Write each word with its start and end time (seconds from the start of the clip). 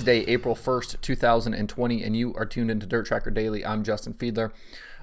Wednesday, 0.00 0.32
April 0.32 0.54
1st, 0.54 0.98
2020, 1.02 2.02
and 2.02 2.16
you 2.16 2.34
are 2.34 2.46
tuned 2.46 2.70
into 2.70 2.86
Dirt 2.86 3.04
Tracker 3.04 3.30
Daily. 3.30 3.66
I'm 3.66 3.84
Justin 3.84 4.14
Fiedler. 4.14 4.50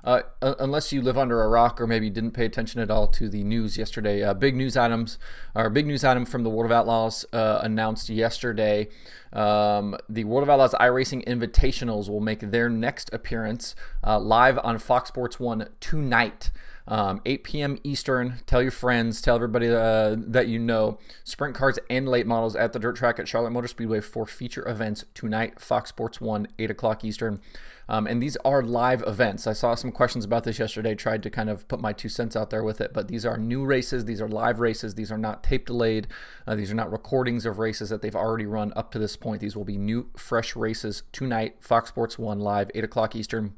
Uh, 0.04 0.24
unless 0.42 0.92
you 0.92 1.04
live 1.04 1.20
under 1.20 1.44
a 1.44 1.48
rock 1.48 1.80
or 1.80 1.86
maybe 1.86 2.10
didn't 2.10 2.32
pay 2.32 2.46
attention 2.46 2.82
at 2.82 2.90
all 2.90 3.06
to 3.06 3.30
the 3.30 3.44
news 3.44 3.78
yesterday, 3.78 4.24
uh, 4.24 4.34
big 4.34 4.56
news 4.56 4.76
items, 4.76 5.20
or 5.54 5.70
big 5.70 5.86
news 5.86 6.04
item 6.04 6.26
from 6.26 6.42
the 6.44 6.50
World 6.50 6.66
of 6.66 6.76
Outlaws 6.76 7.28
uh, 7.32 7.60
announced 7.62 8.10
yesterday. 8.10 8.88
Um, 9.32 9.96
the 10.10 10.24
World 10.24 10.42
of 10.42 10.50
Outlaws 10.50 10.74
iRacing 10.74 11.24
Invitationals 11.28 12.10
will 12.10 12.20
make 12.20 12.40
their 12.40 12.68
next 12.68 13.14
appearance 13.14 13.76
uh, 14.04 14.18
live 14.18 14.58
on 14.64 14.80
Fox 14.80 15.10
Sports 15.10 15.40
1 15.40 15.70
tonight. 15.80 16.50
Um, 16.90 17.22
8 17.26 17.44
p.m. 17.44 17.78
Eastern. 17.84 18.40
Tell 18.46 18.62
your 18.62 18.72
friends, 18.72 19.22
tell 19.22 19.36
everybody 19.36 19.68
uh, 19.68 20.16
that 20.18 20.48
you 20.48 20.58
know. 20.58 20.98
Sprint 21.26 21.54
cars 21.54 21.78
and 21.90 22.08
late 22.08 22.26
models 22.26 22.56
at 22.56 22.72
the 22.72 22.80
dirt 22.80 22.96
track 22.96 23.20
at 23.20 23.28
Charlotte 23.28 23.52
Motor 23.52 23.68
Speedway 23.68 24.00
for 24.00 24.26
feature 24.26 24.68
events 24.68 25.04
tonight, 25.14 25.60
Fox 25.60 25.90
Sports 25.90 26.22
1, 26.22 26.48
8 26.58 26.72
o'clock 26.72 27.04
Eastern. 27.04 27.42
Um, 27.90 28.06
and 28.08 28.22
these 28.22 28.36
are 28.44 28.62
live 28.62 29.04
events. 29.08 29.48
I 29.48 29.54
saw 29.54 29.76
some 29.76 29.92
questions 29.92 30.26
about 30.26 30.44
this 30.44 30.60
yesterday, 30.60 30.94
tried 30.96 31.24
to 31.24 31.30
kind 31.30 31.50
of 31.50 31.68
put 31.68 31.80
my 31.80 31.94
two 31.94 32.10
cents 32.10 32.36
out 32.36 32.50
there 32.50 32.64
with 32.64 32.82
it, 32.82 32.94
but 32.94 33.08
these 33.08 33.26
are 33.26 33.38
new 33.38 33.66
races. 33.66 34.06
These 34.06 34.22
are 34.22 34.28
live 34.28 34.60
races. 34.60 34.96
These 34.96 35.12
are 35.12 35.18
not 35.18 35.44
tape 35.44 35.66
delayed. 35.66 36.08
Uh, 36.46 36.56
these 36.56 36.72
are 36.72 36.76
not 36.76 36.92
recordings 36.92 37.46
of 37.46 37.60
races 37.60 37.90
that 37.90 38.02
they've 38.02 38.16
already 38.16 38.46
run 38.46 38.74
up 38.76 38.92
to 38.92 39.00
this 39.00 39.16
point. 39.16 39.42
These 39.42 39.56
will 39.56 39.66
be 39.66 39.78
new, 39.78 40.08
fresh 40.18 40.56
races 40.56 41.04
tonight, 41.12 41.58
Fox 41.60 41.90
Sports 41.90 42.18
1 42.18 42.40
live, 42.40 42.72
8 42.76 42.84
o'clock 42.84 43.16
Eastern. 43.16 43.56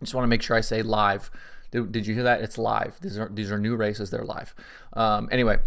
I 0.00 0.04
just 0.04 0.14
want 0.14 0.24
to 0.24 0.28
make 0.28 0.42
sure 0.42 0.56
I 0.56 0.60
say 0.60 0.82
live 0.82 1.30
did, 1.70 1.92
did 1.92 2.06
you 2.06 2.14
hear 2.14 2.24
that? 2.24 2.40
It's 2.40 2.58
live. 2.58 2.98
These 3.00 3.18
are 3.18 3.28
these 3.28 3.50
are 3.50 3.58
new 3.58 3.76
races. 3.76 4.10
They're 4.10 4.24
live. 4.24 4.54
Um, 4.94 5.28
anyway, 5.30 5.58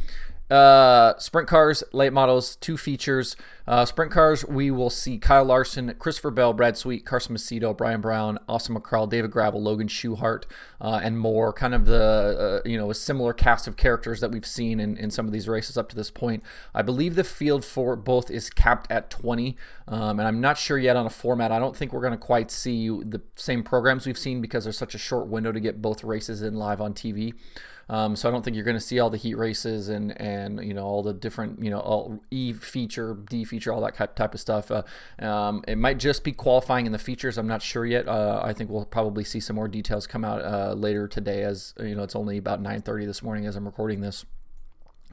uh, 0.52 1.18
sprint 1.18 1.48
cars, 1.48 1.84
late 1.94 2.12
models, 2.12 2.58
two 2.58 2.78
features. 2.78 3.38
Uh, 3.66 3.86
sprint 3.86 4.12
cars, 4.12 4.44
we 4.46 4.70
will 4.70 4.90
see 4.90 5.18
Kyle 5.18 5.46
Larson, 5.46 5.96
Christopher 5.98 6.30
Bell, 6.30 6.52
Brad 6.52 6.76
Sweet, 6.76 7.06
Carson 7.06 7.36
Macedo, 7.36 7.78
Brian 7.78 8.02
Brown, 8.02 8.38
Austin 8.50 8.76
McCarl, 8.76 9.10
David 9.10 9.32
Gravel, 9.32 9.62
Logan 9.62 9.88
Schuchart, 9.88 10.44
uh, 10.82 11.00
and 11.02 11.18
more. 11.18 11.54
Kind 11.54 11.74
of 11.74 11.86
the, 11.86 12.62
uh, 12.66 12.68
you 12.68 12.78
know, 12.78 12.92
a 12.92 12.96
similar 12.96 13.32
cast 13.34 13.66
of 13.66 13.78
characters 13.78 14.20
that 14.20 14.32
we've 14.32 14.46
seen 14.46 14.82
in, 14.82 14.98
in 14.98 15.10
some 15.10 15.26
of 15.26 15.32
these 15.32 15.48
races 15.48 15.78
up 15.78 15.88
to 15.90 15.96
this 15.96 16.12
point. 16.12 16.44
I 16.76 16.82
believe 16.82 17.16
the 17.16 17.24
field 17.24 17.64
for 17.64 17.96
both 17.96 18.30
is 18.30 18.50
capped 18.50 18.92
at 18.92 19.10
20, 19.10 19.56
um, 19.88 20.20
and 20.20 20.28
I'm 20.28 20.42
not 20.42 20.58
sure 20.58 20.78
yet 20.78 20.98
on 20.98 21.06
a 21.06 21.10
format. 21.10 21.54
I 21.54 21.60
don't 21.60 21.78
think 21.78 21.94
we're 21.94 22.02
going 22.02 22.12
to 22.12 22.18
quite 22.18 22.52
see 22.52 22.90
the 22.90 23.22
same 23.38 23.64
programs 23.64 24.06
we've 24.06 24.18
seen 24.18 24.42
because 24.42 24.66
there's 24.66 24.78
such 24.78 24.96
a 24.96 25.00
short 25.00 25.28
window 25.28 25.54
to 25.54 25.62
get 25.62 25.82
both 25.82 26.04
races 26.04 26.42
in 26.42 26.56
live 26.56 26.82
on 26.82 26.94
TV. 26.94 27.36
Um, 27.92 28.16
so 28.16 28.30
I 28.30 28.32
don't 28.32 28.42
think 28.42 28.56
you're 28.56 28.64
going 28.64 28.78
to 28.78 28.80
see 28.80 29.00
all 29.00 29.10
the 29.10 29.18
heat 29.18 29.36
races 29.36 29.90
and 29.90 30.20
and 30.20 30.64
you 30.66 30.74
know 30.74 30.86
all 30.86 31.04
the 31.04 31.14
different 31.14 31.62
you 31.62 31.70
know 31.70 32.22
E 32.32 32.54
feature, 32.54 33.18
D 33.30 33.44
feature, 33.44 33.74
all 33.74 33.82
that 33.82 34.16
type 34.16 34.34
of 34.34 34.40
stuff. 34.40 34.72
Uh, 34.72 34.84
um, 35.20 35.62
it 35.68 35.78
might 35.78 36.00
just 36.00 36.24
be 36.24 36.32
qualifying 36.32 36.86
in 36.86 36.94
the 36.94 36.98
features. 36.98 37.38
I'm 37.38 37.48
not 37.48 37.62
sure 37.62 37.86
yet. 37.86 38.08
Uh, 38.08 38.42
I 38.42 38.54
think 38.54 38.70
we'll 38.70 38.86
probably 38.86 39.26
see 39.26 39.42
some 39.42 39.58
more 39.58 39.68
details 39.68 40.08
come 40.08 40.24
out 40.24 40.42
uh, 40.42 40.74
later 40.74 41.08
today. 41.08 41.44
As 41.44 41.74
you 41.80 41.94
know, 41.94 42.04
it's 42.04 42.16
only 42.16 42.38
about 42.38 42.64
9:30 42.64 43.06
this 43.06 43.22
morning 43.22 43.46
as 43.46 43.58
I'm 43.58 43.66
recording 43.66 44.00
this. 44.00 44.26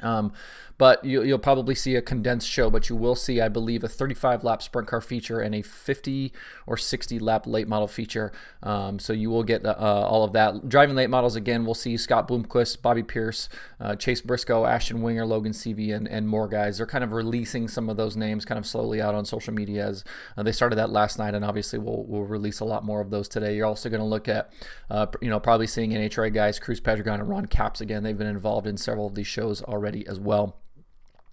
Um, 0.03 0.33
but 0.79 1.05
you, 1.05 1.21
will 1.21 1.39
probably 1.39 1.75
see 1.75 1.97
a 1.97 2.03
condensed 2.03 2.49
show, 2.49 2.71
but 2.71 2.89
you 2.89 2.95
will 2.95 3.17
see, 3.17 3.41
I 3.41 3.49
believe, 3.49 3.83
a 3.83 3.89
35 3.89 4.45
lap 4.45 4.63
sprint 4.63 4.87
car 4.87 5.01
feature 5.01 5.41
and 5.41 5.53
a 5.53 5.63
50 5.63 6.33
or 6.69 6.77
60 6.77 7.19
lap 7.19 7.49
late 7.49 7.67
model 7.67 7.89
feature. 7.89 8.33
Um, 8.63 9.01
so 9.01 9.13
you 9.13 9.29
will 9.29 9.43
get 9.43 9.67
uh, 9.67 9.75
all 9.77 10.23
of 10.23 10.33
that. 10.35 10.69
Driving 10.69 10.95
late 10.95 11.11
models 11.11 11.35
again, 11.35 11.65
we'll 11.65 11.75
see 11.75 11.97
Scott 11.97 12.29
Bloomquist, 12.29 12.81
Bobby 12.81 13.03
Pierce, 13.03 13.49
uh, 13.81 13.97
Chase 13.97 14.21
Briscoe, 14.21 14.67
Ashton 14.67 15.03
Winger, 15.03 15.27
Logan 15.27 15.51
Seavey, 15.51 15.93
and, 15.93 16.07
and 16.07 16.29
more 16.29 16.47
guys. 16.47 16.77
They're 16.77 16.87
kind 16.87 17.03
of 17.03 17.11
releasing 17.11 17.67
some 17.67 17.91
of 17.91 17.97
those 17.97 18.17
names 18.17 18.45
kind 18.45 18.59
of 18.59 18.65
slowly 18.65 19.03
out 19.03 19.17
on 19.17 19.25
social 19.25 19.53
media 19.53 19.85
as 19.85 20.05
uh, 20.37 20.45
they 20.45 20.53
started 20.53 20.77
that 20.77 20.91
last 20.91 21.19
night, 21.19 21.35
and 21.35 21.45
obviously 21.45 21.81
we'll, 21.81 22.05
we'll 22.05 22.23
release 22.23 22.61
a 22.61 22.65
lot 22.65 22.85
more 22.85 23.01
of 23.01 23.11
those 23.11 23.27
today. 23.27 23.57
You're 23.57 23.67
also 23.67 23.89
going 23.89 24.01
to 24.01 24.07
look 24.07 24.29
at, 24.29 24.53
uh, 24.91 25.07
you 25.21 25.29
know, 25.29 25.41
probably 25.41 25.67
seeing 25.67 25.91
NHRA 25.91 26.33
guys, 26.33 26.61
Cruz 26.61 26.81
Pedregon 26.81 27.15
and 27.15 27.29
Ron 27.29 27.47
Capps 27.47 27.81
again. 27.81 28.05
They've 28.05 28.17
been 28.17 28.29
involved 28.29 28.69
in 28.69 28.77
several 28.77 29.09
of 29.09 29.17
these 29.17 29.27
shows 29.27 29.61
already 29.63 29.88
as 30.07 30.19
well. 30.19 30.57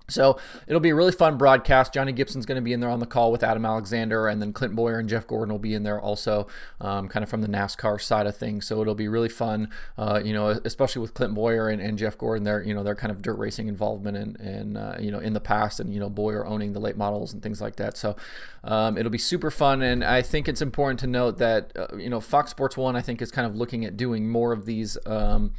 So 0.07 0.37
it'll 0.67 0.81
be 0.81 0.91
a 0.91 0.95
really 0.95 1.11
fun 1.11 1.37
broadcast. 1.37 1.93
Johnny 1.93 2.11
Gibson's 2.11 2.45
going 2.45 2.57
to 2.57 2.61
be 2.61 2.73
in 2.73 2.79
there 2.79 2.89
on 2.89 2.99
the 2.99 3.05
call 3.05 3.31
with 3.31 3.43
Adam 3.43 3.65
Alexander, 3.65 4.27
and 4.27 4.41
then 4.41 4.53
Clint 4.53 4.75
Bowyer 4.75 4.99
and 4.99 5.09
Jeff 5.09 5.25
Gordon 5.25 5.51
will 5.51 5.59
be 5.59 5.73
in 5.73 5.83
there 5.83 5.99
also, 5.99 6.47
um, 6.79 7.07
kind 7.07 7.23
of 7.23 7.29
from 7.29 7.41
the 7.41 7.47
NASCAR 7.47 7.99
side 7.99 8.27
of 8.27 8.37
things. 8.37 8.67
So 8.67 8.81
it'll 8.81 8.95
be 8.95 9.07
really 9.07 9.29
fun, 9.29 9.69
uh, 9.97 10.21
you 10.23 10.33
know, 10.33 10.49
especially 10.63 11.01
with 11.01 11.13
Clint 11.13 11.33
Bowyer 11.33 11.69
and, 11.69 11.81
and 11.81 11.97
Jeff 11.97 12.17
Gordon. 12.17 12.43
They're 12.43 12.61
you 12.61 12.73
know 12.73 12.83
they're 12.83 12.95
kind 12.95 13.11
of 13.11 13.21
dirt 13.21 13.37
racing 13.37 13.67
involvement 13.67 14.17
and 14.17 14.39
and 14.39 14.77
uh, 14.77 14.95
you 14.99 15.11
know 15.11 15.19
in 15.19 15.33
the 15.33 15.39
past, 15.39 15.79
and 15.79 15.93
you 15.93 15.99
know 15.99 16.09
Bowyer 16.09 16.45
owning 16.45 16.73
the 16.73 16.79
late 16.79 16.97
models 16.97 17.33
and 17.33 17.41
things 17.41 17.59
like 17.59 17.77
that. 17.77 17.97
So 17.97 18.15
um, 18.63 18.97
it'll 18.97 19.11
be 19.11 19.17
super 19.17 19.49
fun, 19.49 19.81
and 19.81 20.03
I 20.03 20.21
think 20.21 20.47
it's 20.47 20.61
important 20.61 20.99
to 20.99 21.07
note 21.07 21.39
that 21.39 21.71
uh, 21.75 21.95
you 21.97 22.09
know 22.09 22.21
Fox 22.21 22.51
Sports 22.51 22.77
One 22.77 22.95
I 22.95 23.01
think 23.01 23.23
is 23.23 23.31
kind 23.31 23.47
of 23.47 23.55
looking 23.55 23.85
at 23.85 23.97
doing 23.97 24.29
more 24.29 24.51
of 24.51 24.65
these. 24.65 24.97
Um, 25.07 25.53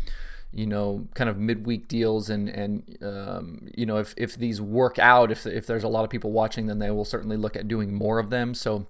you 0.53 0.67
know, 0.67 1.07
kind 1.15 1.29
of 1.29 1.39
midweek 1.39 1.89
deals, 1.89 2.31
and 2.31 2.49
and 2.49 2.99
um, 3.03 3.69
you 3.77 3.87
know, 3.87 3.99
if 3.99 4.15
if 4.17 4.37
these 4.37 4.61
work 4.61 4.99
out, 4.99 5.31
if 5.31 5.47
if 5.47 5.67
there's 5.67 5.85
a 5.85 5.89
lot 5.89 6.05
of 6.05 6.11
people 6.11 6.33
watching, 6.33 6.67
then 6.67 6.79
they 6.79 6.91
will 6.91 7.05
certainly 7.05 7.37
look 7.37 7.57
at 7.57 7.69
doing 7.69 7.93
more 7.93 8.19
of 8.19 8.31
them. 8.31 8.55
So 8.55 8.87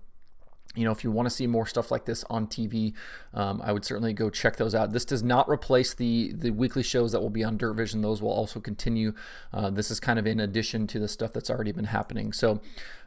you 0.75 0.85
know, 0.85 0.93
if 0.93 1.03
you 1.03 1.11
want 1.11 1.27
to 1.27 1.31
see 1.31 1.47
more 1.47 1.67
stuff 1.67 1.91
like 1.91 2.05
this 2.05 2.25
on 2.29 2.47
TV, 2.47 2.93
um, 3.33 3.63
I 3.65 3.73
would 3.73 3.85
certainly 3.85 4.13
go 4.13 4.29
check 4.29 4.57
those 4.57 4.75
out. 4.75 4.93
This 4.93 5.05
does 5.05 5.23
not 5.23 5.49
replace 5.49 5.95
the 5.95 6.33
the 6.35 6.51
weekly 6.51 6.83
shows 6.83 7.13
that 7.13 7.21
will 7.21 7.31
be 7.31 7.45
on 7.45 7.57
Dirt 7.57 7.75
Vision; 7.75 8.03
those 8.03 8.21
will 8.21 8.31
also 8.31 8.61
continue. 8.61 9.15
Uh, 9.53 9.71
this 9.71 9.91
is 9.91 10.01
kind 10.01 10.19
of 10.19 10.27
in 10.27 10.39
addition 10.39 10.87
to 10.89 10.99
the 10.99 11.09
stuff 11.09 11.33
that's 11.33 11.49
already 11.49 11.73
been 11.73 11.87
happening. 11.87 12.33
So, 12.33 12.61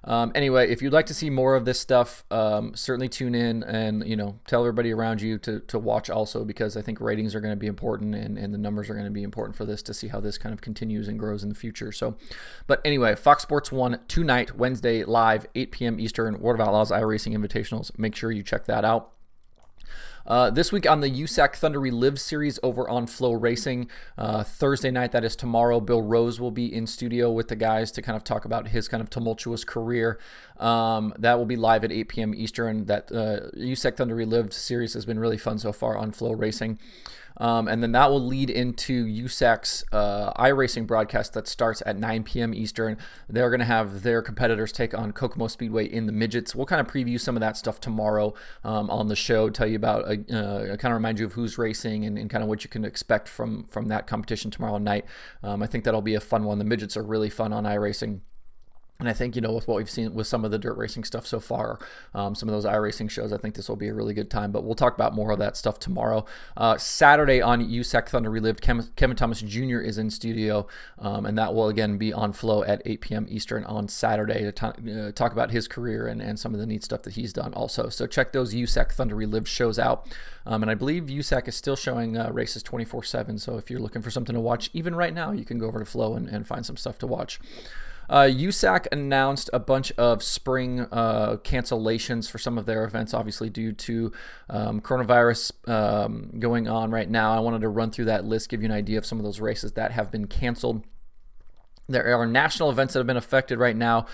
um, 0.04 0.32
anyway, 0.34 0.72
if 0.72 0.82
you'd 0.82 0.94
like 0.94 1.06
to 1.08 1.14
see 1.14 1.30
more 1.30 1.56
of 1.56 1.66
this 1.66 1.80
stuff, 1.80 2.24
um, 2.32 2.76
certainly 2.76 3.10
tune 3.10 3.36
in 3.36 3.64
and 3.64 4.08
you 4.08 4.16
know 4.16 4.40
tell 4.48 4.62
everybody 4.62 4.92
around 4.92 5.22
you 5.22 5.38
to, 5.40 5.60
to 5.62 5.78
watch 5.78 6.10
also 6.10 6.44
because 6.44 6.76
I 6.76 6.82
think 6.82 7.00
ratings 7.00 7.36
are 7.36 7.42
going 7.42 7.54
to 7.54 7.60
be 7.60 7.68
important 7.68 8.16
and, 8.16 8.38
and 8.38 8.54
the 8.54 8.58
numbers 8.58 8.90
are 8.90 8.94
going 8.94 9.06
to 9.06 9.12
be 9.12 9.24
important 9.24 9.56
for 9.56 9.66
this 9.66 9.84
to 9.84 9.94
see 9.94 10.08
how 10.08 10.20
this 10.20 10.38
kind 10.38 10.54
of 10.54 10.62
continues 10.62 11.08
and 11.08 11.20
grows 11.20 11.44
in 11.44 11.50
the 11.50 11.56
future. 11.56 11.92
So, 11.92 12.16
but 12.66 12.82
anyway, 12.84 13.16
Fox 13.16 13.44
Sports 13.44 13.72
One 13.72 14.00
tonight, 14.08 14.56
Wednesday, 14.56 15.04
live, 15.04 15.46
8 15.54 15.72
p.m. 15.72 16.00
Eastern, 16.00 16.40
World 16.40 16.60
of 16.60 16.68
Outlaws 16.68 16.92
iRacing 16.92 17.34
Invitationals. 17.50 17.98
Make 17.98 18.16
sure 18.16 18.32
you 18.32 18.44
check 18.44 18.66
that 18.66 18.86
out. 18.86 19.12
Uh, 20.30 20.50
this 20.52 20.72
week 20.72 20.88
on 20.88 21.02
the 21.02 21.10
USAC 21.10 21.56
Thunder 21.56 21.80
Relive 21.80 22.20
series 22.20 22.60
over 22.62 22.88
on 22.88 23.08
FloRacing, 23.08 23.88
uh, 24.16 24.44
Thursday 24.44 24.92
night, 24.92 25.12
that 25.12 25.24
is 25.24 25.36
tomorrow, 25.36 25.80
Bill 25.80 26.04
Rose 26.04 26.40
will 26.40 26.52
be 26.52 26.72
in 26.72 26.86
studio 26.86 27.32
with 27.32 27.48
the 27.48 27.56
guys 27.56 27.92
to 27.94 28.02
kind 28.04 28.16
of 28.16 28.24
talk 28.24 28.46
about 28.46 28.68
his 28.68 28.88
kind 28.88 29.02
of 29.02 29.10
tumultuous 29.10 29.64
career. 29.64 30.20
Um, 30.58 31.14
that 31.18 31.40
will 31.40 31.48
be 31.48 31.56
live 31.56 31.84
at 31.84 31.92
8 31.92 32.10
p.m. 32.10 32.36
Eastern. 32.36 32.86
That 32.86 33.12
uh, 33.12 33.50
USAC 33.58 33.98
Thunder 33.98 34.14
Relived 34.14 34.54
series 34.54 34.94
has 34.94 35.06
been 35.06 35.18
really 35.20 35.38
fun 35.38 35.58
so 35.58 35.72
far 35.72 35.98
on 35.98 36.12
FloRacing. 36.12 36.78
Um, 37.40 37.68
and 37.68 37.82
then 37.82 37.92
that 37.94 38.10
will 38.12 38.26
lead 38.26 38.50
into 38.50 39.06
USAC's 39.06 39.84
uh, 39.92 40.34
iRacing 40.34 40.86
broadcast 40.86 41.34
that 41.34 41.48
starts 41.48 41.82
at 41.86 41.98
9 41.98 42.24
p.m. 42.24 42.54
Eastern. 42.54 42.98
They're 43.28 43.50
going 43.50 43.60
to 43.60 43.66
have 43.66 44.04
their 44.04 44.22
competitors 44.22 44.72
take 44.72 44.94
on 44.94 45.14
Kokomo 45.14 45.48
Speedway 45.48 45.86
in 45.86 46.06
the 46.06 46.12
midgets. 46.12 46.54
We'll 46.54 46.66
kind 46.66 46.82
of 46.82 46.88
preview 46.88 47.20
some 47.20 47.36
of 47.36 47.42
that 47.42 47.58
stuff 47.58 47.80
tomorrow 47.80 48.34
um, 48.64 48.90
on 48.90 49.08
the 49.08 49.16
show, 49.16 49.50
tell 49.50 49.68
you 49.68 49.78
about, 49.78 50.06
uh, 50.06 50.36
uh, 50.36 50.76
kind 50.78 50.92
of 50.92 50.94
remind 50.94 51.20
you 51.20 51.26
of 51.26 51.34
who's 51.34 51.58
racing 51.58 52.06
and, 52.06 52.18
and, 52.18 52.30
kind 52.30 52.44
of 52.44 52.50
what 52.50 52.64
you 52.64 52.70
can 52.70 52.86
expect 52.86 53.28
from, 53.28 53.66
from 53.70 53.88
that 53.88 54.06
competition 54.06 54.52
tomorrow 54.52 54.78
night. 54.78 55.06
Um, 55.44 55.64
I 55.64 55.68
think 55.68 55.84
that'll 55.84 56.02
be 56.02 56.16
a 56.16 56.20
fun 56.20 56.44
one. 56.44 56.60
The 56.60 56.66
midgets 56.66 56.96
are 56.98 57.04
really 57.04 57.30
fun 57.30 57.54
on 57.54 57.64
iRacing. 57.64 58.22
And 59.00 59.08
I 59.08 59.14
think, 59.14 59.36
you 59.38 59.42
know, 59.42 59.54
with 59.54 59.66
what 59.66 59.78
we've 59.78 59.90
seen 59.90 60.14
with 60.14 60.28
some 60.28 60.44
of 60.44 60.52
the 60.52 60.60
dirt 60.60 60.78
racing 60.78 61.06
stuff 61.06 61.26
so 61.26 61.40
far, 61.40 61.80
um, 62.14 62.36
some 62.36 62.50
of 62.50 62.54
those 62.54 62.66
iRacing 62.66 63.10
shows, 63.10 63.32
I 63.32 63.38
think 63.38 63.56
this 63.56 63.70
will 63.70 63.78
be 63.78 63.88
a 63.88 63.94
really 63.94 64.14
good 64.14 64.30
time. 64.30 64.52
But 64.52 64.66
we'll 64.66 64.76
talk 64.76 64.94
about 64.94 65.16
more 65.16 65.32
of 65.32 65.40
that 65.40 65.56
stuff 65.56 65.80
tomorrow. 65.80 66.26
Uh, 66.58 66.78
Saturday 66.78 67.42
on 67.42 67.66
USAC 67.66 68.10
Thunder 68.10 68.30
Relived, 68.30 68.62
Kevin 68.62 69.16
Thomas 69.16 69.40
Jr. 69.40 69.80
is 69.80 69.98
in 69.98 70.10
studio, 70.10 70.68
um, 70.98 71.26
and 71.26 71.38
that 71.38 71.54
will 71.54 71.70
again 71.70 71.98
be 71.98 72.12
on 72.12 72.34
Flo 72.34 72.62
at 72.64 72.82
8 72.86 73.00
p.m. 73.00 73.26
Eastern 73.30 73.64
on 73.64 73.88
Saturday 73.88 74.44
to 74.44 74.52
t- 74.52 74.92
uh, 74.92 75.14
talk 75.14 75.32
about 75.32 75.52
his 75.52 75.70
career 75.70 76.06
and, 76.06 76.22
and 76.22 76.38
some 76.38 76.54
of 76.54 76.60
the 76.60 76.66
neat 76.66 76.84
stuff 76.84 77.04
that 77.04 77.14
he's 77.14 77.32
done 77.32 77.54
also. 77.54 77.88
So 77.88 78.06
check 78.06 78.34
those 78.34 78.54
USAC 78.54 78.92
Thunder 78.92 79.16
Relived 79.16 79.48
shows 79.48 79.80
out. 79.80 80.14
Um, 80.46 80.62
and 80.62 80.70
I 80.70 80.76
believe 80.76 81.04
USAC 81.04 81.48
is 81.48 81.56
still 81.56 81.78
showing 81.78 82.18
uh, 82.18 82.32
races 82.34 82.64
24 82.64 83.04
7. 83.04 83.38
So 83.38 83.58
if 83.58 83.70
you're 83.70 83.80
looking 83.80 84.02
for 84.02 84.12
something 84.12 84.34
to 84.34 84.42
watch, 84.42 84.70
even 84.74 84.94
right 84.94 85.14
now, 85.14 85.32
you 85.32 85.46
can 85.46 85.58
go 85.58 85.68
over 85.68 85.80
to 85.80 85.86
Flo 85.86 86.16
and, 86.16 86.28
and 86.28 86.46
find 86.46 86.66
some 86.66 86.76
stuff 86.76 86.98
to 87.00 87.08
watch. 87.08 87.40
Uh, 88.10 88.24
USAC 88.24 88.88
announced 88.92 89.50
a 89.54 89.60
bunch 89.60 89.92
of 89.92 90.24
spring 90.24 90.82
uh, 90.92 91.38
cancellations 91.44 92.30
for 92.30 92.40
some 92.40 92.58
of 92.58 92.66
their 92.66 92.84
events, 92.84 93.14
obviously 93.14 93.50
due 93.50 93.72
to 93.72 94.12
um, 94.50 94.82
coronavirus 94.82 95.70
um, 95.70 96.32
going 96.40 96.68
on 96.68 96.90
right 96.90 97.10
now. 97.10 97.32
I 97.32 97.40
wanted 97.40 97.62
to 97.62 97.70
run 97.70 97.92
through 97.92 98.06
that 98.06 98.26
list, 98.26 98.50
give 98.50 98.62
you 98.62 98.66
an 98.66 98.72
idea 98.72 98.98
of 98.98 99.06
some 99.06 99.20
of 99.20 99.24
those 99.24 99.40
races 99.40 99.74
that 99.74 99.92
have 99.92 100.12
been 100.12 100.26
canceled. 100.26 100.84
There 101.88 102.20
are 102.20 102.26
national 102.26 102.70
events 102.70 102.94
that 102.94 103.00
have 103.00 103.08
been 103.08 103.18
affected 103.18 103.60
right 103.60 103.76
now. 103.76 104.08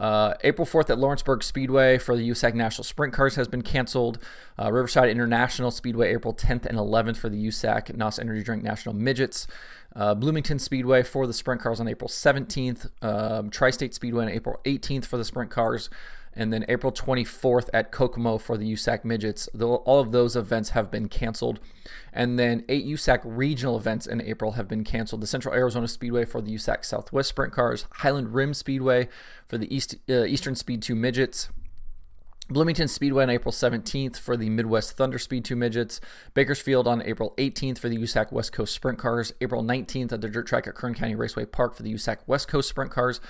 Uh, 0.00 0.34
April 0.42 0.66
4th 0.66 0.90
at 0.90 0.98
Lawrenceburg 0.98 1.42
Speedway 1.42 1.98
for 1.98 2.16
the 2.16 2.28
USAC 2.28 2.54
National 2.54 2.82
Sprint 2.82 3.12
Cars 3.12 3.36
has 3.36 3.46
been 3.46 3.62
canceled. 3.62 4.18
Uh, 4.58 4.72
Riverside 4.72 5.10
International 5.10 5.70
Speedway 5.70 6.12
April 6.12 6.34
10th 6.34 6.66
and 6.66 6.76
11th 6.78 7.18
for 7.18 7.28
the 7.28 7.46
USAC 7.46 7.94
NOS 7.94 8.18
Energy 8.18 8.42
Drink 8.42 8.62
National 8.62 8.94
Midgets. 8.94 9.46
Uh, 9.94 10.14
Bloomington 10.14 10.58
Speedway 10.58 11.02
for 11.02 11.26
the 11.26 11.32
sprint 11.32 11.60
cars 11.60 11.80
on 11.80 11.88
April 11.88 12.08
17th. 12.08 12.90
Um, 13.02 13.50
Tri 13.50 13.70
State 13.70 13.94
Speedway 13.94 14.24
on 14.24 14.30
April 14.30 14.60
18th 14.64 15.04
for 15.04 15.16
the 15.16 15.24
sprint 15.24 15.50
cars 15.50 15.90
and 16.34 16.52
then 16.52 16.64
April 16.68 16.92
24th 16.92 17.68
at 17.74 17.90
Kokomo 17.90 18.38
for 18.38 18.56
the 18.56 18.72
USAC 18.72 19.04
Midgets. 19.04 19.48
All 19.60 20.00
of 20.00 20.12
those 20.12 20.34
events 20.34 20.70
have 20.70 20.90
been 20.90 21.08
canceled. 21.08 21.60
And 22.12 22.38
then 22.38 22.64
eight 22.68 22.86
USAC 22.86 23.20
regional 23.24 23.76
events 23.76 24.06
in 24.06 24.20
April 24.20 24.52
have 24.52 24.68
been 24.68 24.84
canceled. 24.84 25.20
The 25.20 25.26
Central 25.26 25.54
Arizona 25.54 25.88
Speedway 25.88 26.24
for 26.24 26.40
the 26.40 26.54
USAC 26.54 26.84
Southwest 26.84 27.30
Sprint 27.30 27.52
Cars, 27.52 27.86
Highland 27.96 28.34
Rim 28.34 28.54
Speedway 28.54 29.08
for 29.46 29.58
the 29.58 29.74
East, 29.74 29.96
uh, 30.08 30.24
Eastern 30.24 30.54
Speed 30.54 30.82
2 30.82 30.94
Midgets. 30.94 31.50
Bloomington 32.48 32.88
Speedway 32.88 33.22
on 33.22 33.30
April 33.30 33.52
17th 33.52 34.18
for 34.18 34.36
the 34.36 34.50
Midwest 34.50 34.96
Thunder 34.96 35.18
Speed 35.18 35.44
2 35.44 35.56
Midgets. 35.56 36.00
Bakersfield 36.34 36.88
on 36.88 37.02
April 37.02 37.34
18th 37.38 37.78
for 37.78 37.88
the 37.88 37.96
USAC 37.96 38.32
West 38.32 38.52
Coast 38.52 38.74
Sprint 38.74 38.98
Cars. 38.98 39.32
April 39.40 39.62
19th 39.62 40.12
at 40.12 40.20
the 40.20 40.28
dirt 40.28 40.46
track 40.46 40.66
at 40.66 40.74
Kern 40.74 40.94
County 40.94 41.14
Raceway 41.14 41.44
Park 41.44 41.74
for 41.74 41.82
the 41.82 41.94
USAC 41.94 42.18
West 42.26 42.48
Coast 42.48 42.68
Sprint 42.68 42.90
Cars. 42.90 43.20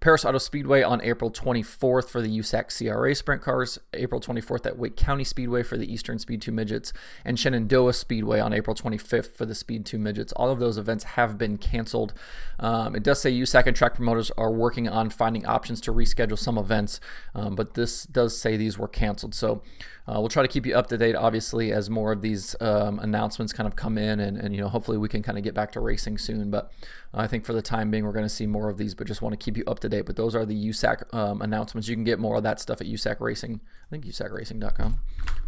Perris 0.00 0.24
Auto 0.24 0.38
Speedway 0.38 0.82
on 0.82 1.00
April 1.02 1.30
24th 1.30 2.08
for 2.08 2.22
the 2.22 2.38
USAC 2.38 2.76
CRA 2.76 3.14
Sprint 3.14 3.42
Cars, 3.42 3.78
April 3.94 4.20
24th 4.20 4.64
at 4.66 4.78
Wake 4.78 4.96
County 4.96 5.24
Speedway 5.24 5.64
for 5.64 5.76
the 5.76 5.92
Eastern 5.92 6.18
Speed 6.18 6.40
2 6.40 6.52
Midgets, 6.52 6.92
and 7.24 7.38
Shenandoah 7.38 7.92
Speedway 7.92 8.38
on 8.38 8.52
April 8.52 8.76
25th 8.76 9.34
for 9.34 9.44
the 9.44 9.54
Speed 9.56 9.84
2 9.84 9.98
Midgets. 9.98 10.32
All 10.34 10.50
of 10.50 10.60
those 10.60 10.78
events 10.78 11.04
have 11.04 11.36
been 11.36 11.58
canceled. 11.58 12.14
Um, 12.60 12.94
it 12.94 13.02
does 13.02 13.20
say 13.20 13.32
USAC 13.32 13.66
and 13.66 13.76
track 13.76 13.94
promoters 13.94 14.30
are 14.38 14.52
working 14.52 14.88
on 14.88 15.10
finding 15.10 15.44
options 15.46 15.80
to 15.82 15.92
reschedule 15.92 16.38
some 16.38 16.58
events, 16.58 17.00
um, 17.34 17.56
but 17.56 17.74
this 17.74 18.04
does 18.04 18.40
say 18.40 18.56
these 18.56 18.78
were 18.78 18.88
canceled. 18.88 19.34
So 19.34 19.62
uh, 20.08 20.20
we'll 20.20 20.28
try 20.28 20.42
to 20.42 20.48
keep 20.48 20.64
you 20.64 20.74
up 20.74 20.86
to 20.86 20.96
date, 20.96 21.14
obviously, 21.14 21.70
as 21.70 21.90
more 21.90 22.12
of 22.12 22.22
these 22.22 22.56
um, 22.60 22.98
announcements 22.98 23.52
kind 23.52 23.66
of 23.66 23.76
come 23.76 23.98
in, 23.98 24.20
and, 24.20 24.38
and 24.38 24.54
you 24.54 24.60
know 24.60 24.68
hopefully 24.68 24.96
we 24.96 25.08
can 25.08 25.22
kind 25.22 25.36
of 25.36 25.44
get 25.44 25.54
back 25.54 25.70
to 25.72 25.80
racing 25.80 26.16
soon. 26.16 26.50
But 26.50 26.72
I 27.14 27.26
think 27.26 27.44
for 27.44 27.52
the 27.52 27.62
time 27.62 27.90
being, 27.90 28.04
we're 28.04 28.12
going 28.12 28.24
to 28.24 28.28
see 28.28 28.46
more 28.46 28.68
of 28.68 28.76
these, 28.76 28.94
but 28.94 29.06
just 29.06 29.22
want 29.22 29.32
to 29.32 29.42
keep 29.42 29.56
you 29.56 29.64
up 29.66 29.80
to 29.80 29.88
date. 29.88 30.02
But 30.02 30.16
those 30.16 30.34
are 30.34 30.44
the 30.44 30.68
USAC 30.68 31.12
um, 31.14 31.40
announcements. 31.40 31.88
You 31.88 31.96
can 31.96 32.04
get 32.04 32.18
more 32.18 32.36
of 32.36 32.42
that 32.42 32.60
stuff 32.60 32.80
at 32.80 32.86
USAC 32.86 33.20
Racing. 33.20 33.60
I 33.86 33.90
think 33.90 34.04
USACRacing.com. 34.04 35.00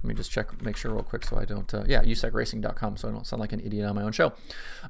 Let 0.03 0.05
me 0.05 0.15
just 0.15 0.31
check, 0.31 0.63
make 0.63 0.77
sure 0.77 0.93
real 0.93 1.03
quick, 1.03 1.25
so 1.25 1.37
I 1.37 1.45
don't. 1.45 1.73
Uh, 1.73 1.85
yeah, 1.87 2.03
USACRacing.com, 2.03 2.97
so 2.97 3.09
I 3.09 3.13
don't 3.13 3.27
sound 3.27 3.41
like 3.41 3.53
an 3.53 3.61
idiot 3.61 3.87
on 3.87 3.95
my 3.95 4.03
own 4.03 4.13
show. 4.13 4.33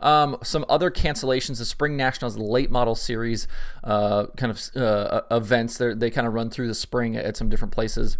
Um, 0.00 0.36
some 0.42 0.64
other 0.68 0.90
cancellations: 0.90 1.58
the 1.58 1.64
Spring 1.64 1.96
Nationals 1.96 2.36
Late 2.36 2.70
Model 2.70 2.94
Series 2.94 3.48
uh, 3.82 4.26
kind 4.36 4.52
of 4.52 4.76
uh, 4.80 5.22
events. 5.30 5.76
They're, 5.76 5.94
they 5.94 6.10
kind 6.10 6.26
of 6.26 6.34
run 6.34 6.50
through 6.50 6.68
the 6.68 6.74
spring 6.74 7.16
at 7.16 7.36
some 7.36 7.48
different 7.48 7.72
places. 7.72 8.18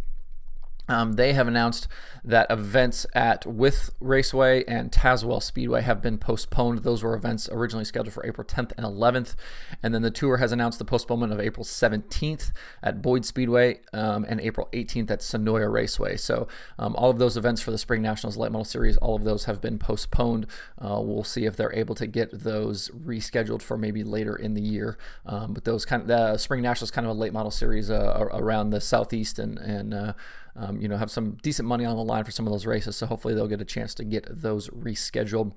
Um, 0.90 1.12
they 1.12 1.34
have 1.34 1.46
announced 1.46 1.86
that 2.24 2.50
events 2.50 3.06
at 3.14 3.46
Wythe 3.46 3.90
Raceway 4.00 4.64
and 4.66 4.90
Tazewell 4.90 5.40
Speedway 5.40 5.82
have 5.82 6.02
been 6.02 6.18
postponed. 6.18 6.80
Those 6.80 7.04
were 7.04 7.14
events 7.14 7.48
originally 7.52 7.84
scheduled 7.84 8.12
for 8.12 8.26
April 8.26 8.44
10th 8.44 8.72
and 8.76 8.84
11th. 8.84 9.36
And 9.84 9.94
then 9.94 10.02
the 10.02 10.10
tour 10.10 10.38
has 10.38 10.50
announced 10.50 10.80
the 10.80 10.84
postponement 10.84 11.32
of 11.32 11.38
April 11.38 11.64
17th 11.64 12.50
at 12.82 13.00
Boyd 13.02 13.24
Speedway 13.24 13.78
um, 13.92 14.26
and 14.28 14.40
April 14.40 14.68
18th 14.72 15.12
at 15.12 15.20
Senoia 15.20 15.72
Raceway. 15.72 16.16
So 16.16 16.48
um, 16.76 16.96
all 16.96 17.10
of 17.10 17.18
those 17.18 17.36
events 17.36 17.62
for 17.62 17.70
the 17.70 17.78
Spring 17.78 18.02
Nationals 18.02 18.36
Late 18.36 18.50
Model 18.50 18.64
Series, 18.64 18.96
all 18.96 19.14
of 19.14 19.22
those 19.22 19.44
have 19.44 19.60
been 19.60 19.78
postponed. 19.78 20.48
Uh, 20.76 21.00
we'll 21.00 21.22
see 21.22 21.44
if 21.44 21.56
they're 21.56 21.72
able 21.72 21.94
to 21.94 22.08
get 22.08 22.30
those 22.32 22.88
rescheduled 22.88 23.62
for 23.62 23.78
maybe 23.78 24.02
later 24.02 24.34
in 24.34 24.54
the 24.54 24.60
year. 24.60 24.98
Um, 25.24 25.54
but 25.54 25.64
those 25.64 25.84
kind 25.84 26.02
of 26.02 26.08
the 26.08 26.36
Spring 26.36 26.62
Nationals 26.62 26.90
kind 26.90 27.06
of 27.06 27.16
a 27.16 27.18
late 27.18 27.32
model 27.32 27.52
series 27.52 27.92
uh, 27.92 28.28
around 28.32 28.70
the 28.70 28.80
southeast 28.80 29.38
and 29.38 29.56
and 29.58 29.94
uh, 29.94 30.12
um, 30.56 30.80
you 30.80 30.88
know 30.88 30.96
have 30.96 31.10
some 31.10 31.38
decent 31.42 31.68
money 31.68 31.84
on 31.84 31.96
the 31.96 32.04
line 32.04 32.24
for 32.24 32.30
some 32.30 32.46
of 32.46 32.52
those 32.52 32.66
races. 32.66 32.96
So 32.96 33.06
hopefully 33.06 33.34
they'll 33.34 33.48
get 33.48 33.60
a 33.60 33.66
chance 33.66 33.94
to 33.94 34.04
get 34.04 34.26
those 34.28 34.68
rescheduled. 34.70 35.52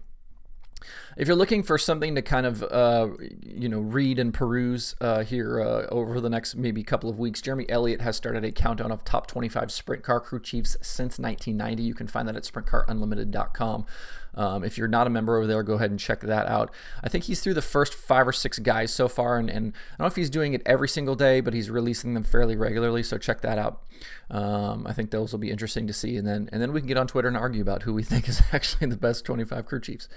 If 1.18 1.28
you're 1.28 1.38
looking 1.38 1.64
for 1.64 1.78
something 1.78 2.16
to 2.16 2.22
kind 2.22 2.46
of, 2.46 2.64
uh, 2.64 3.10
you 3.42 3.70
know, 3.70 3.80
read 3.80 4.20
and 4.20 4.34
peruse 4.34 4.96
uh, 5.00 5.24
here 5.24 5.62
uh, 5.62 5.88
over 5.88 6.20
the 6.20 6.30
next 6.30 6.56
maybe 6.56 6.84
couple 6.84 7.10
of 7.10 7.20
weeks, 7.20 7.42
Jeremy 7.42 7.66
Elliott 7.70 8.02
has 8.02 8.18
started 8.18 8.44
a 8.44 8.52
countdown 8.52 8.92
of 8.92 9.04
top 9.04 9.28
25 9.28 9.72
sprint 9.72 10.04
car 10.04 10.20
crew 10.20 10.42
chiefs 10.42 10.76
since 10.82 11.20
1990. 11.20 11.84
You 11.84 11.94
can 11.94 12.08
find 12.08 12.28
that 12.28 12.36
at 12.36 12.44
sprintcarunlimited.com. 12.44 13.86
Um, 14.36 14.64
if 14.64 14.78
you're 14.78 14.88
not 14.88 15.08
a 15.08 15.10
member 15.10 15.38
over 15.38 15.48
there, 15.48 15.62
go 15.64 15.74
ahead 15.74 15.92
and 15.92 16.00
check 16.00 16.22
that 16.22 16.48
out. 16.48 16.74
I 17.04 17.10
think 17.10 17.26
he's 17.26 17.42
through 17.42 17.54
the 17.54 17.62
first 17.62 17.94
five 17.94 18.28
or 18.28 18.32
six 18.32 18.60
guys 18.60 18.94
so 18.94 19.08
far, 19.08 19.38
and, 19.38 19.50
and 19.50 19.74
I 19.94 19.98
don't 19.98 20.00
know 20.00 20.06
if 20.08 20.16
he's 20.16 20.30
doing 20.30 20.54
it 20.54 20.62
every 20.66 20.90
single 20.90 21.16
day, 21.16 21.42
but 21.42 21.54
he's 21.54 21.70
releasing 21.70 22.14
them 22.14 22.24
fairly 22.24 22.56
regularly. 22.56 23.04
So 23.04 23.18
check 23.18 23.42
that 23.42 23.58
out. 23.58 23.84
Um, 24.30 24.88
I 24.88 24.94
think 24.94 25.12
those 25.12 25.32
will 25.32 25.40
be 25.40 25.52
interesting 25.52 25.88
to 25.88 25.94
see, 25.94 26.18
and 26.18 26.28
then 26.28 26.50
and 26.52 26.62
then 26.62 26.74
we 26.74 26.82
can 26.82 26.88
get 26.88 26.98
on 26.98 27.08
Twitter 27.08 27.28
and 27.28 27.38
argue 27.38 27.62
about 27.62 27.84
who 27.84 27.94
we 27.94 28.04
think 28.04 28.28
is 28.28 28.42
actually 28.52 28.88
the 28.88 28.98
best 28.98 29.26
25 29.26 29.66
crew 29.66 29.80
chiefs. 29.80 30.08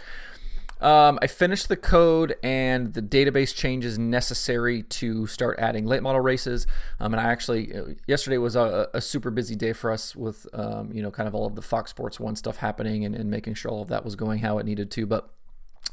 Um, 0.81 1.19
I 1.23 1.27
finished 1.27 1.69
the 1.69 1.77
code 1.77 2.37
and 2.43 2.93
the 2.93 3.01
database 3.01 3.55
changes 3.55 3.99
necessary 3.99 4.83
to 4.83 5.27
start 5.27 5.59
adding 5.59 5.87
late 5.87 6.03
model 6.03 6.21
races. 6.21 6.67
Um, 7.01 7.15
and 7.15 7.21
I 7.21 7.25
actually, 7.25 7.75
uh, 7.75 7.85
yesterday 8.07 8.37
was 8.37 8.57
a, 8.57 8.89
a, 8.93 9.01
super 9.01 9.31
busy 9.31 9.57
day 9.57 9.73
for 9.73 9.91
us 9.91 10.15
with, 10.15 10.47
um, 10.53 10.93
you 10.93 11.03
know, 11.03 11.11
kind 11.11 11.27
of 11.27 11.35
all 11.35 11.47
of 11.47 11.55
the 11.55 11.63
Fox 11.63 11.91
Sports 11.91 12.21
1 12.21 12.37
stuff 12.37 12.59
happening 12.59 13.07
and, 13.07 13.15
and 13.15 13.31
making 13.31 13.55
sure 13.55 13.71
all 13.71 13.81
of 13.81 13.89
that 13.89 14.05
was 14.05 14.17
going 14.17 14.41
how 14.41 14.59
it 14.59 14.67
needed 14.67 14.91
to. 14.91 15.07
But 15.07 15.31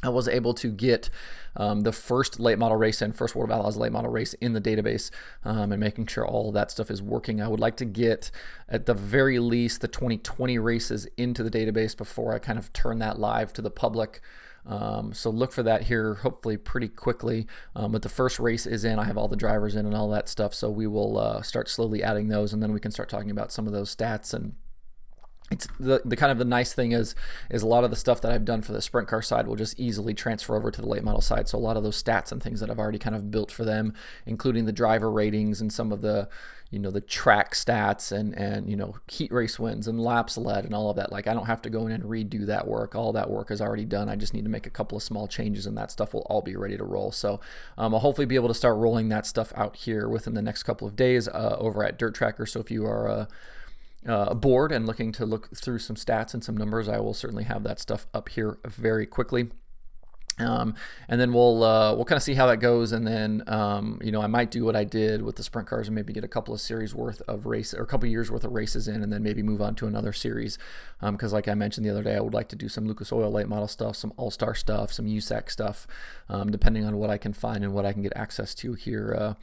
I 0.04 0.10
was 0.10 0.28
able 0.28 0.54
to 0.56 0.70
get 0.70 1.10
um, 1.56 1.82
the 1.82 1.94
first 1.94 2.40
late 2.40 2.60
model 2.60 2.78
race 2.78 3.02
and 3.02 3.16
first 3.16 3.36
World 3.36 3.50
of 3.50 3.58
Outlaws 3.58 3.78
late 3.78 3.92
model 3.92 4.12
race 4.12 4.34
in 4.36 4.52
the 4.52 4.60
database 4.60 5.12
um, 5.46 5.72
and 5.72 5.80
making 5.80 6.08
sure 6.08 6.28
all 6.28 6.52
that 6.52 6.72
stuff 6.72 6.92
is 6.92 7.02
working. 7.02 7.42
I 7.42 7.48
would 7.48 7.60
like 7.60 7.78
to 7.78 7.86
get, 7.86 8.32
at 8.68 8.86
the 8.86 8.94
very 8.94 9.40
least, 9.40 9.80
the 9.80 9.88
2020 9.88 10.60
races 10.60 11.08
into 11.16 11.42
the 11.42 11.52
database 11.52 11.96
before 11.96 12.34
I 12.34 12.40
kind 12.40 12.60
of 12.60 12.74
turn 12.74 13.00
that 13.00 13.18
live 13.18 13.54
to 13.54 13.62
the 13.62 13.72
public. 13.72 14.20
Um, 14.66 15.14
so 15.14 15.30
look 15.30 15.52
for 15.52 15.64
that 15.64 15.84
here, 15.84 16.16
hopefully 16.16 16.58
pretty 16.58 16.88
quickly. 16.88 17.48
Um, 17.76 17.92
but 17.92 18.02
the 18.02 18.10
first 18.10 18.40
race 18.40 18.66
is 18.66 18.86
in. 18.86 19.00
I 19.00 19.06
have 19.06 19.18
all 19.18 19.28
the 19.28 19.36
drivers 19.36 19.76
in 19.76 19.86
and 19.86 19.96
all 19.96 20.10
that 20.10 20.30
stuff. 20.30 20.54
So 20.54 20.70
we 20.70 20.88
will 20.88 21.18
uh, 21.18 21.42
start 21.42 21.70
slowly 21.70 22.04
adding 22.04 22.30
those, 22.30 22.54
and 22.54 22.64
then 22.64 22.74
we 22.74 22.80
can 22.80 22.92
start 22.92 23.10
talking 23.10 23.32
about 23.32 23.52
some 23.52 23.68
of 23.68 23.74
those 23.74 23.94
stats 23.96 24.34
and 24.34 24.56
it's 25.52 25.68
the, 25.80 26.02
the 26.04 26.16
kind 26.16 26.32
of 26.32 26.38
the 26.38 26.46
nice 26.46 26.74
thing 26.74 26.94
is 26.94 27.16
is 27.50 27.62
a 27.62 27.68
lot 27.68 27.84
of 27.84 27.90
the 27.90 27.96
stuff 27.96 28.22
that 28.22 28.32
I've 28.32 28.46
done 28.46 28.62
for 28.62 28.72
the 28.72 28.82
sprint 28.82 29.08
car 29.08 29.22
side 29.22 29.48
will 29.48 29.56
just 29.56 29.80
easily 29.80 30.14
transfer 30.14 30.56
over 30.56 30.72
to 30.72 30.82
the 30.82 30.88
late 30.88 31.04
model 31.04 31.22
side. 31.22 31.48
So 31.48 31.58
a 31.58 31.60
lot 31.60 31.78
of 31.78 31.84
those 31.84 32.02
stats 32.02 32.32
and 32.32 32.42
things 32.42 32.60
that 32.60 32.70
I've 32.70 32.80
already 32.80 33.00
kind 33.00 33.16
of 33.16 33.30
built 33.30 33.52
for 33.52 33.66
them, 33.66 33.94
including 34.26 34.66
the 34.66 34.72
driver 34.72 35.12
ratings 35.12 35.62
and 35.62 35.72
some 35.72 35.92
of 35.92 36.02
the 36.02 36.30
you 36.72 36.80
know 36.80 36.90
the 36.90 37.02
track 37.02 37.54
stats 37.54 38.12
and 38.12 38.34
and 38.34 38.68
you 38.68 38.76
know 38.76 38.96
heat 39.08 39.32
race 39.32 39.60
wins 39.60 39.88
and 39.88 40.02
laps 40.02 40.40
led 40.40 40.66
and 40.66 40.74
all 40.74 40.90
of 40.90 40.96
that. 40.96 41.12
Like 41.12 41.28
I 41.28 41.34
don't 41.36 41.46
have 41.46 41.62
to 41.64 41.70
go 41.70 41.86
in 41.86 41.92
and 41.92 42.04
redo 42.04 42.48
that 42.48 42.68
work. 42.68 42.96
All 42.96 43.14
that 43.14 43.30
work 43.30 43.52
is 43.52 43.62
already 43.62 43.86
done. 43.86 44.10
I 44.10 44.16
just 44.16 44.34
need 44.34 44.46
to 44.46 44.50
make 44.50 44.66
a 44.66 44.72
couple 44.72 44.98
of 44.98 45.04
small 45.04 45.28
changes 45.28 45.68
and 45.68 45.78
that 45.78 45.92
stuff 45.92 46.16
will 46.16 46.22
all 46.22 46.42
be 46.42 46.56
ready 46.56 46.76
to 46.78 46.84
roll. 46.84 47.12
So 47.12 47.40
um, 47.78 47.94
I'll 47.94 48.00
hopefully 48.00 48.26
be 48.26 48.36
able 48.36 48.48
to 48.48 48.56
start 48.56 48.78
rolling 48.78 49.10
that 49.10 49.28
stuff 49.28 49.54
out 49.56 49.76
here 49.76 50.10
within 50.10 50.34
the 50.34 50.42
next 50.42 50.64
couple 50.64 50.88
of 50.88 50.96
days 50.96 51.28
uh, 51.28 51.58
over 51.60 51.84
at 51.84 52.00
Dirt 52.00 52.16
Tracker. 52.16 52.48
So 52.48 52.60
if 52.60 52.72
you 52.72 52.88
are 52.88 53.08
uh, 53.08 53.26
uh, 54.08 54.34
bored 54.34 54.72
and 54.72 54.86
looking 54.86 55.12
to 55.14 55.26
look 55.26 55.56
through 55.56 55.80
some 55.80 55.96
stats 55.96 56.34
and 56.34 56.44
some 56.44 56.58
numbers, 56.58 56.88
I 56.88 57.00
will 57.00 57.14
certainly 57.14 57.44
have 57.46 57.64
that 57.64 57.80
stuff 57.80 58.08
up 58.14 58.30
here 58.30 58.58
very 58.66 59.06
quickly. 59.06 59.50
Um, 60.40 60.74
and 61.08 61.22
then 61.22 61.32
we'll 61.32 61.64
uh, 61.64 61.94
we'll 61.94 62.06
kind 62.06 62.18
of 62.18 62.24
see 62.24 62.34
how 62.34 62.48
that 62.48 62.58
goes, 62.58 62.92
and 62.92 63.06
then 63.06 63.44
um, 63.48 64.00
you 64.04 64.12
know 64.12 64.22
I 64.22 64.28
might 64.28 64.50
do 64.50 64.66
what 64.66 64.76
I 64.76 64.84
did 64.84 65.22
with 65.22 65.36
the 65.36 65.44
sprint 65.44 65.68
cars 65.68 65.88
and 65.88 65.96
maybe 65.96 66.12
get 66.12 66.24
a 66.24 66.28
couple 66.28 66.54
of 66.54 66.62
series 66.62 66.96
worth 66.96 67.22
of 67.28 67.46
race 67.46 67.74
or 67.74 67.84
a 67.84 67.86
couple 67.86 68.10
years 68.10 68.32
worth 68.32 68.44
of 68.44 68.52
races 68.52 68.88
in, 68.88 69.04
and 69.04 69.14
then 69.14 69.22
maybe 69.22 69.44
move 69.44 69.62
on 69.62 69.76
to 69.76 69.86
another 69.86 70.12
series. 70.12 70.58
Because 71.00 71.34
um, 71.34 71.36
like 71.36 71.48
I 71.48 71.54
mentioned 71.54 71.86
the 71.86 71.92
other 71.92 72.04
day, 72.04 72.16
I 72.16 72.20
would 72.20 72.34
like 72.34 72.50
to 72.50 72.56
do 72.56 72.68
some 72.68 72.88
Lucas 72.88 73.12
Oil 73.12 73.32
late 73.32 73.48
model 73.48 73.68
stuff, 73.68 73.96
some 73.96 74.12
All 74.18 74.32
Star 74.32 74.56
stuff, 74.56 74.92
some 74.92 75.06
USAC 75.06 75.52
stuff, 75.52 75.86
um, 76.30 76.52
depending 76.52 76.84
on 76.84 76.98
what 76.98 77.12
I 77.12 77.20
can 77.20 77.34
find 77.34 77.64
and 77.64 77.74
what 77.74 77.86
I 77.86 77.94
can 77.94 78.02
get 78.02 78.14
access 78.16 78.56
to 78.56 78.74
here 78.74 79.16
uh, 79.18 79.34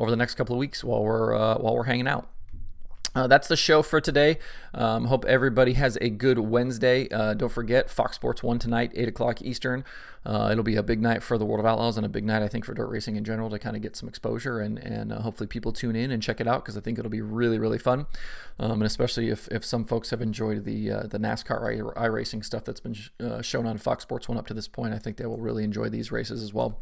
over 0.00 0.10
the 0.10 0.16
next 0.16 0.34
couple 0.34 0.56
of 0.56 0.58
weeks 0.58 0.82
while 0.82 1.04
we're 1.04 1.34
uh, 1.34 1.58
while 1.58 1.76
we're 1.76 1.84
hanging 1.84 2.08
out. 2.08 2.28
Uh, 3.14 3.26
that's 3.26 3.48
the 3.48 3.56
show 3.56 3.82
for 3.82 4.00
today. 4.00 4.38
Um, 4.72 5.06
hope 5.06 5.24
everybody 5.24 5.72
has 5.72 5.98
a 6.00 6.10
good 6.10 6.38
Wednesday. 6.38 7.08
Uh, 7.08 7.34
don't 7.34 7.50
forget 7.50 7.90
Fox 7.90 8.14
Sports 8.16 8.42
1 8.42 8.58
tonight, 8.60 8.92
8 8.94 9.08
o'clock 9.08 9.42
Eastern. 9.42 9.84
Uh, 10.24 10.50
it'll 10.52 10.62
be 10.62 10.76
a 10.76 10.82
big 10.82 11.00
night 11.00 11.22
for 11.22 11.36
the 11.38 11.44
World 11.44 11.60
of 11.60 11.66
Outlaws 11.66 11.96
and 11.96 12.06
a 12.06 12.08
big 12.08 12.24
night, 12.24 12.42
I 12.42 12.48
think, 12.48 12.64
for 12.64 12.74
dirt 12.74 12.88
racing 12.88 13.16
in 13.16 13.24
general 13.24 13.50
to 13.50 13.58
kind 13.58 13.74
of 13.74 13.82
get 13.82 13.96
some 13.96 14.08
exposure 14.08 14.60
and, 14.60 14.78
and 14.78 15.12
uh, 15.12 15.20
hopefully 15.22 15.46
people 15.46 15.72
tune 15.72 15.96
in 15.96 16.10
and 16.10 16.22
check 16.22 16.40
it 16.40 16.46
out 16.46 16.62
because 16.64 16.76
I 16.76 16.80
think 16.80 16.98
it'll 16.98 17.10
be 17.10 17.22
really, 17.22 17.58
really 17.58 17.78
fun. 17.78 18.06
Um, 18.58 18.72
and 18.72 18.84
especially 18.84 19.30
if, 19.30 19.48
if 19.48 19.64
some 19.64 19.84
folks 19.84 20.10
have 20.10 20.20
enjoyed 20.20 20.64
the 20.64 20.90
uh, 20.90 21.02
the 21.04 21.18
NASCAR 21.18 21.94
iRacing 21.94 22.44
stuff 22.44 22.64
that's 22.64 22.80
been 22.80 22.94
sh- 22.94 23.08
uh, 23.18 23.40
shown 23.40 23.66
on 23.66 23.78
Fox 23.78 24.02
Sports 24.02 24.28
1 24.28 24.36
up 24.36 24.46
to 24.48 24.54
this 24.54 24.68
point, 24.68 24.92
I 24.94 24.98
think 24.98 25.16
they 25.16 25.26
will 25.26 25.38
really 25.38 25.64
enjoy 25.64 25.88
these 25.88 26.12
races 26.12 26.42
as 26.42 26.52
well. 26.52 26.80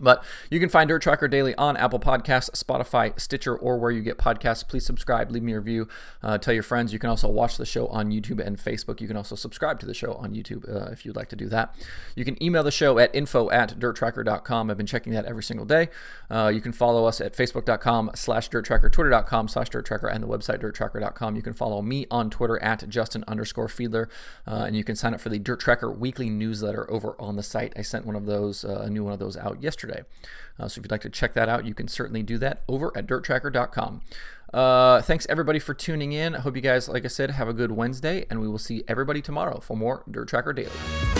But 0.00 0.24
you 0.50 0.60
can 0.60 0.68
find 0.68 0.88
Dirt 0.88 1.02
Tracker 1.02 1.28
Daily 1.28 1.54
on 1.56 1.76
Apple 1.76 1.98
Podcasts, 1.98 2.50
Spotify, 2.50 3.18
Stitcher, 3.18 3.56
or 3.56 3.78
where 3.78 3.90
you 3.90 4.02
get 4.02 4.18
podcasts. 4.18 4.66
Please 4.66 4.86
subscribe, 4.86 5.30
leave 5.30 5.42
me 5.42 5.52
a 5.52 5.58
review, 5.58 5.88
uh, 6.22 6.38
tell 6.38 6.54
your 6.54 6.62
friends. 6.62 6.92
You 6.92 6.98
can 6.98 7.10
also 7.10 7.28
watch 7.28 7.56
the 7.56 7.66
show 7.66 7.88
on 7.88 8.10
YouTube 8.10 8.44
and 8.44 8.56
Facebook. 8.56 9.00
You 9.00 9.08
can 9.08 9.16
also 9.16 9.34
subscribe 9.34 9.80
to 9.80 9.86
the 9.86 9.94
show 9.94 10.14
on 10.14 10.34
YouTube 10.34 10.68
uh, 10.68 10.90
if 10.92 11.04
you'd 11.04 11.16
like 11.16 11.28
to 11.30 11.36
do 11.36 11.48
that. 11.48 11.74
You 12.14 12.24
can 12.24 12.40
email 12.42 12.62
the 12.62 12.70
show 12.70 12.98
at 12.98 13.14
info 13.14 13.50
at 13.50 13.78
dirttracker.com. 13.78 14.70
I've 14.70 14.76
been 14.76 14.86
checking 14.86 15.12
that 15.14 15.24
every 15.24 15.42
single 15.42 15.66
day. 15.66 15.88
Uh, 16.30 16.50
you 16.54 16.60
can 16.60 16.72
follow 16.72 17.04
us 17.04 17.20
at 17.20 17.34
facebook.com 17.34 18.12
slash 18.14 18.50
dirttracker, 18.50 18.92
twitter.com 18.92 19.48
slash 19.48 19.70
dirttracker, 19.70 20.12
and 20.12 20.22
the 20.22 20.28
website 20.28 20.60
dirttracker.com. 20.60 21.36
You 21.36 21.42
can 21.42 21.52
follow 21.52 21.82
me 21.82 22.06
on 22.10 22.30
Twitter 22.30 22.62
at 22.62 22.88
Justin 22.88 23.24
underscore 23.26 23.68
Fiedler, 23.68 24.08
uh, 24.46 24.64
and 24.66 24.76
you 24.76 24.84
can 24.84 24.94
sign 24.94 25.14
up 25.14 25.20
for 25.20 25.28
the 25.28 25.38
Dirt 25.38 25.60
Tracker 25.60 25.90
weekly 25.90 26.30
newsletter 26.30 26.88
over 26.90 27.16
on 27.18 27.36
the 27.36 27.42
site. 27.42 27.72
I 27.76 27.82
sent 27.82 28.06
one 28.06 28.14
of 28.14 28.26
those, 28.26 28.64
uh, 28.64 28.82
a 28.82 28.90
new 28.90 29.04
one 29.04 29.12
of 29.12 29.18
those 29.18 29.36
out 29.36 29.62
yesterday 29.62 29.87
yesterday. 29.88 30.08
Uh, 30.58 30.68
so 30.68 30.78
if 30.78 30.84
you'd 30.84 30.90
like 30.90 31.00
to 31.02 31.10
check 31.10 31.34
that 31.34 31.48
out, 31.48 31.64
you 31.64 31.74
can 31.74 31.88
certainly 31.88 32.22
do 32.22 32.38
that 32.38 32.62
over 32.68 32.92
at 32.96 33.06
dirttracker.com. 33.06 34.02
Uh, 34.52 35.02
thanks 35.02 35.26
everybody 35.28 35.58
for 35.58 35.74
tuning 35.74 36.12
in. 36.12 36.34
I 36.34 36.40
hope 36.40 36.56
you 36.56 36.62
guys, 36.62 36.88
like 36.88 37.04
I 37.04 37.08
said, 37.08 37.30
have 37.32 37.48
a 37.48 37.52
good 37.52 37.72
Wednesday, 37.72 38.24
and 38.30 38.40
we 38.40 38.48
will 38.48 38.58
see 38.58 38.82
everybody 38.88 39.20
tomorrow 39.20 39.60
for 39.60 39.76
more 39.76 40.04
Dirt 40.10 40.28
Tracker 40.28 40.52
Daily. 40.52 41.17